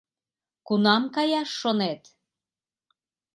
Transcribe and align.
—Кунам 0.67 1.03
каяш 1.15 1.49
шонет? 1.59 2.01